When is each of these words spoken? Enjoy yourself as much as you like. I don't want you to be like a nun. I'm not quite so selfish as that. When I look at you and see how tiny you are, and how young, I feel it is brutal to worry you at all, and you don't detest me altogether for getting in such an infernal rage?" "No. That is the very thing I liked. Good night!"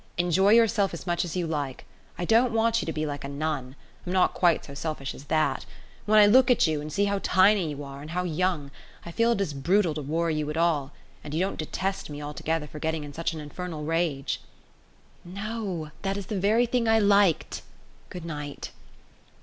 Enjoy 0.17 0.51
yourself 0.53 0.95
as 0.95 1.05
much 1.05 1.23
as 1.23 1.35
you 1.35 1.45
like. 1.45 1.85
I 2.17 2.25
don't 2.25 2.53
want 2.53 2.81
you 2.81 2.87
to 2.87 2.91
be 2.91 3.05
like 3.05 3.23
a 3.23 3.27
nun. 3.29 3.75
I'm 4.03 4.11
not 4.11 4.33
quite 4.33 4.65
so 4.65 4.73
selfish 4.73 5.13
as 5.13 5.25
that. 5.25 5.67
When 6.07 6.17
I 6.17 6.25
look 6.25 6.49
at 6.49 6.65
you 6.65 6.81
and 6.81 6.91
see 6.91 7.05
how 7.05 7.19
tiny 7.21 7.69
you 7.69 7.83
are, 7.83 8.01
and 8.01 8.09
how 8.09 8.23
young, 8.23 8.71
I 9.05 9.11
feel 9.11 9.33
it 9.33 9.41
is 9.41 9.53
brutal 9.53 9.93
to 9.93 10.01
worry 10.01 10.33
you 10.33 10.49
at 10.49 10.57
all, 10.57 10.91
and 11.23 11.35
you 11.35 11.39
don't 11.39 11.59
detest 11.59 12.09
me 12.09 12.19
altogether 12.19 12.65
for 12.65 12.79
getting 12.79 13.03
in 13.03 13.13
such 13.13 13.33
an 13.33 13.39
infernal 13.39 13.83
rage?" 13.83 14.41
"No. 15.23 15.91
That 16.01 16.17
is 16.17 16.25
the 16.25 16.39
very 16.39 16.65
thing 16.65 16.87
I 16.87 16.97
liked. 16.97 17.61
Good 18.09 18.25
night!" 18.25 18.71